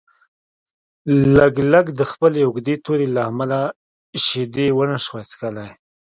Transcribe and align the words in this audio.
لګلګ 1.35 1.85
د 1.99 2.01
خپلې 2.11 2.39
اوږدې 2.43 2.75
تورې 2.85 3.07
له 3.15 3.21
امله 3.29 3.59
شیدې 4.23 4.67
ونشوای 4.77 5.25
څښلی. 5.31 5.69